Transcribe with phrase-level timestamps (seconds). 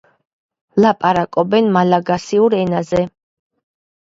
[0.85, 3.05] ლაპარაკობენ მალაგასიურ ენაზე.